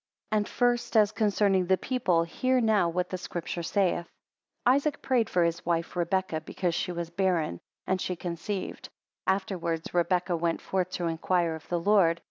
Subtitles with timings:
[0.31, 4.07] 2 And first, as concerning the people, hear now what the Scripture saith:
[4.65, 8.89] 3 Isaac prayed for his wife Rebekah, because she was barren; and she conceived.
[9.27, 12.19] Afterwards Rebekah went forth to inquire of the Lord.